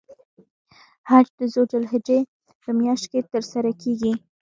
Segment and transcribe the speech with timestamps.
[1.09, 2.19] حج د ذوالحجې
[2.61, 4.13] په میاشت کې تر سره کیږی.